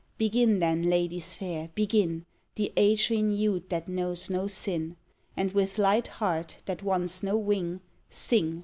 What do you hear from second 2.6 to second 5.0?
age renew'd that knows no sin!